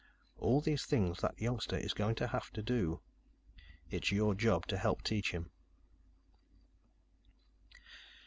[0.39, 3.01] All these things, that youngster is going to have to do.
[3.91, 5.51] "It's your job to help teach him."